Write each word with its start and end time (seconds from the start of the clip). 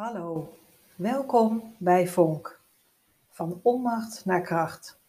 Hallo, 0.00 0.56
welkom 0.96 1.74
bij 1.78 2.08
Vonk. 2.08 2.60
Van 3.28 3.60
onmacht 3.62 4.24
naar 4.24 4.42
kracht. 4.42 5.00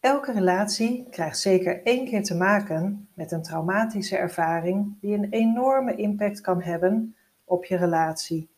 Elke 0.00 0.32
relatie 0.32 1.06
krijgt 1.10 1.38
zeker 1.38 1.82
één 1.82 2.04
keer 2.04 2.22
te 2.22 2.34
maken 2.34 3.08
met 3.14 3.32
een 3.32 3.42
traumatische 3.42 4.16
ervaring 4.16 5.00
die 5.00 5.14
een 5.14 5.30
enorme 5.30 5.96
impact 5.96 6.40
kan 6.40 6.62
hebben 6.62 7.16
op 7.44 7.64
je 7.64 7.76
relatie. 7.76 8.48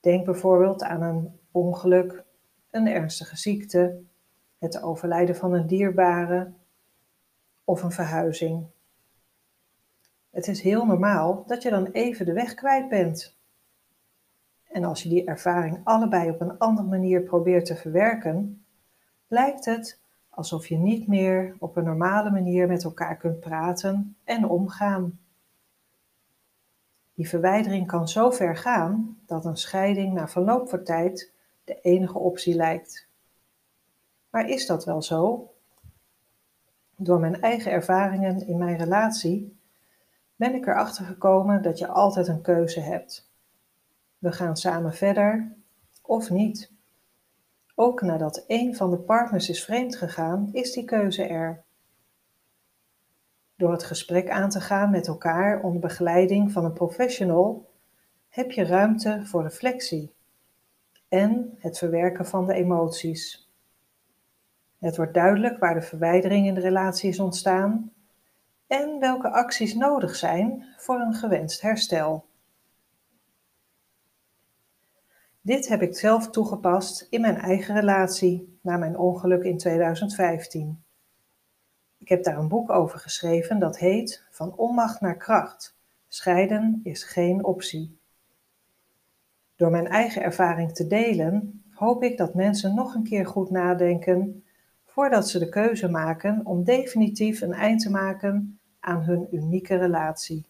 Denk 0.00 0.24
bijvoorbeeld 0.24 0.82
aan 0.82 1.02
een 1.02 1.38
ongeluk, 1.50 2.24
een 2.70 2.86
ernstige 2.86 3.36
ziekte, 3.36 4.02
het 4.58 4.82
overlijden 4.82 5.36
van 5.36 5.52
een 5.52 5.66
dierbare 5.66 6.52
of 7.64 7.82
een 7.82 7.92
verhuizing. 7.92 8.66
Het 10.32 10.48
is 10.48 10.60
heel 10.60 10.86
normaal 10.86 11.44
dat 11.46 11.62
je 11.62 11.70
dan 11.70 11.86
even 11.86 12.26
de 12.26 12.32
weg 12.32 12.54
kwijt 12.54 12.88
bent. 12.88 13.36
En 14.64 14.84
als 14.84 15.02
je 15.02 15.08
die 15.08 15.24
ervaring 15.24 15.80
allebei 15.84 16.30
op 16.30 16.40
een 16.40 16.58
andere 16.58 16.88
manier 16.88 17.22
probeert 17.22 17.66
te 17.66 17.76
verwerken, 17.76 18.64
lijkt 19.26 19.64
het 19.64 20.00
alsof 20.28 20.66
je 20.66 20.76
niet 20.76 21.06
meer 21.06 21.56
op 21.58 21.76
een 21.76 21.84
normale 21.84 22.30
manier 22.30 22.68
met 22.68 22.84
elkaar 22.84 23.16
kunt 23.16 23.40
praten 23.40 24.16
en 24.24 24.48
omgaan. 24.48 25.20
Die 27.14 27.28
verwijdering 27.28 27.86
kan 27.86 28.08
zo 28.08 28.30
ver 28.30 28.56
gaan 28.56 29.18
dat 29.26 29.44
een 29.44 29.56
scheiding 29.56 30.12
na 30.12 30.28
verloop 30.28 30.68
van 30.68 30.84
tijd 30.84 31.32
de 31.64 31.80
enige 31.80 32.18
optie 32.18 32.54
lijkt. 32.54 33.08
Maar 34.30 34.48
is 34.48 34.66
dat 34.66 34.84
wel 34.84 35.02
zo? 35.02 35.50
Door 36.96 37.20
mijn 37.20 37.40
eigen 37.40 37.72
ervaringen 37.72 38.46
in 38.46 38.58
mijn 38.58 38.76
relatie 38.76 39.60
ben 40.42 40.54
ik 40.54 40.66
erachter 40.66 41.04
gekomen 41.04 41.62
dat 41.62 41.78
je 41.78 41.86
altijd 41.88 42.28
een 42.28 42.42
keuze 42.42 42.80
hebt. 42.80 43.30
We 44.18 44.32
gaan 44.32 44.56
samen 44.56 44.94
verder 44.94 45.56
of 46.02 46.30
niet. 46.30 46.72
Ook 47.74 48.02
nadat 48.02 48.44
een 48.46 48.76
van 48.76 48.90
de 48.90 48.98
partners 48.98 49.48
is 49.48 49.64
vreemd 49.64 49.96
gegaan, 49.96 50.48
is 50.52 50.72
die 50.72 50.84
keuze 50.84 51.24
er. 51.24 51.62
Door 53.56 53.72
het 53.72 53.84
gesprek 53.84 54.30
aan 54.30 54.48
te 54.48 54.60
gaan 54.60 54.90
met 54.90 55.06
elkaar 55.06 55.62
onder 55.62 55.80
begeleiding 55.80 56.52
van 56.52 56.64
een 56.64 56.72
professional 56.72 57.70
heb 58.28 58.50
je 58.50 58.64
ruimte 58.64 59.20
voor 59.24 59.42
reflectie 59.42 60.12
en 61.08 61.54
het 61.58 61.78
verwerken 61.78 62.26
van 62.26 62.46
de 62.46 62.54
emoties. 62.54 63.50
Het 64.78 64.96
wordt 64.96 65.14
duidelijk 65.14 65.58
waar 65.58 65.74
de 65.74 65.82
verwijdering 65.82 66.46
in 66.46 66.54
de 66.54 66.60
relatie 66.60 67.08
is 67.08 67.20
ontstaan 67.20 67.92
en 68.72 68.98
welke 68.98 69.30
acties 69.30 69.74
nodig 69.74 70.16
zijn 70.16 70.64
voor 70.76 71.00
een 71.00 71.14
gewenst 71.14 71.60
herstel. 71.60 72.26
Dit 75.40 75.68
heb 75.68 75.82
ik 75.82 75.96
zelf 75.96 76.30
toegepast 76.30 77.06
in 77.10 77.20
mijn 77.20 77.36
eigen 77.36 77.74
relatie 77.74 78.58
na 78.62 78.76
mijn 78.76 78.98
ongeluk 78.98 79.42
in 79.42 79.58
2015. 79.58 80.82
Ik 81.98 82.08
heb 82.08 82.24
daar 82.24 82.38
een 82.38 82.48
boek 82.48 82.70
over 82.70 82.98
geschreven 82.98 83.58
dat 83.58 83.78
heet 83.78 84.24
Van 84.30 84.56
onmacht 84.56 85.00
naar 85.00 85.16
kracht. 85.16 85.76
Scheiden 86.08 86.80
is 86.82 87.04
geen 87.04 87.44
optie. 87.44 87.98
Door 89.56 89.70
mijn 89.70 89.88
eigen 89.88 90.22
ervaring 90.22 90.72
te 90.74 90.86
delen, 90.86 91.64
hoop 91.70 92.02
ik 92.02 92.16
dat 92.16 92.34
mensen 92.34 92.74
nog 92.74 92.94
een 92.94 93.04
keer 93.04 93.26
goed 93.26 93.50
nadenken 93.50 94.44
voordat 94.84 95.28
ze 95.28 95.38
de 95.38 95.48
keuze 95.48 95.88
maken 95.88 96.46
om 96.46 96.64
definitief 96.64 97.40
een 97.40 97.52
eind 97.52 97.80
te 97.80 97.90
maken 97.90 98.56
aan 98.82 99.02
hun 99.02 99.28
unieke 99.30 99.76
relatie. 99.76 100.46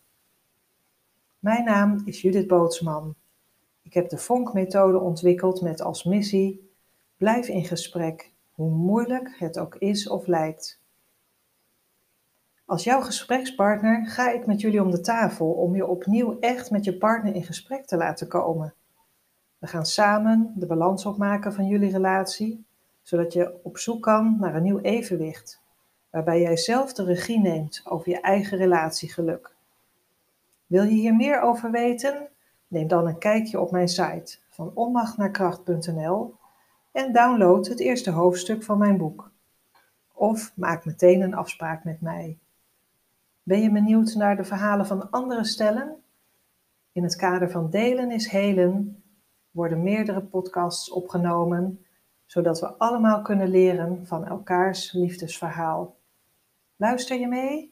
Mijn 1.38 1.64
naam 1.64 2.02
is 2.04 2.20
Judith 2.20 2.46
Bootsman. 2.46 3.14
Ik 3.82 3.94
heb 3.94 4.08
de 4.08 4.18
Vonk-methode 4.18 4.98
ontwikkeld 4.98 5.60
met 5.60 5.80
als 5.80 6.04
missie: 6.04 6.72
blijf 7.16 7.48
in 7.48 7.64
gesprek, 7.64 8.32
hoe 8.52 8.70
moeilijk 8.70 9.34
het 9.38 9.58
ook 9.58 9.74
is 9.74 10.08
of 10.08 10.26
lijkt. 10.26 10.80
Als 12.64 12.84
jouw 12.84 13.00
gesprekspartner 13.00 14.06
ga 14.06 14.30
ik 14.30 14.46
met 14.46 14.60
jullie 14.60 14.82
om 14.82 14.90
de 14.90 15.00
tafel 15.00 15.50
om 15.50 15.76
je 15.76 15.86
opnieuw 15.86 16.38
echt 16.40 16.70
met 16.70 16.84
je 16.84 16.98
partner 16.98 17.34
in 17.34 17.44
gesprek 17.44 17.86
te 17.86 17.96
laten 17.96 18.28
komen. 18.28 18.74
We 19.58 19.66
gaan 19.66 19.86
samen 19.86 20.52
de 20.56 20.66
balans 20.66 21.06
opmaken 21.06 21.52
van 21.52 21.66
jullie 21.66 21.92
relatie, 21.92 22.64
zodat 23.02 23.32
je 23.32 23.60
op 23.62 23.78
zoek 23.78 24.02
kan 24.02 24.36
naar 24.40 24.54
een 24.54 24.62
nieuw 24.62 24.80
evenwicht 24.80 25.61
waarbij 26.12 26.40
jij 26.40 26.56
zelf 26.56 26.92
de 26.92 27.04
regie 27.04 27.40
neemt 27.40 27.82
over 27.84 28.08
je 28.08 28.20
eigen 28.20 28.58
relatiegeluk. 28.58 29.54
Wil 30.66 30.82
je 30.82 30.94
hier 30.94 31.14
meer 31.14 31.40
over 31.40 31.70
weten? 31.70 32.28
Neem 32.68 32.88
dan 32.88 33.06
een 33.06 33.18
kijkje 33.18 33.60
op 33.60 33.70
mijn 33.70 33.88
site 33.88 34.38
van 34.48 34.70
onmachtnaarkracht.nl 34.74 36.34
en 36.92 37.12
download 37.12 37.66
het 37.66 37.80
eerste 37.80 38.10
hoofdstuk 38.10 38.62
van 38.62 38.78
mijn 38.78 38.96
boek. 38.96 39.30
Of 40.12 40.52
maak 40.56 40.84
meteen 40.84 41.20
een 41.20 41.34
afspraak 41.34 41.84
met 41.84 42.00
mij. 42.00 42.38
Ben 43.42 43.60
je 43.60 43.70
benieuwd 43.70 44.14
naar 44.14 44.36
de 44.36 44.44
verhalen 44.44 44.86
van 44.86 45.10
andere 45.10 45.44
stellen? 45.44 45.96
In 46.92 47.02
het 47.02 47.16
kader 47.16 47.50
van 47.50 47.70
Delen 47.70 48.10
is 48.10 48.26
Helen 48.30 49.02
worden 49.50 49.82
meerdere 49.82 50.20
podcasts 50.20 50.90
opgenomen, 50.90 51.84
zodat 52.26 52.60
we 52.60 52.72
allemaal 52.72 53.22
kunnen 53.22 53.48
leren 53.48 54.06
van 54.06 54.26
elkaars 54.26 54.92
liefdesverhaal. 54.92 56.00
Luister 56.82 57.18
je 57.18 57.26
mee? 57.26 57.71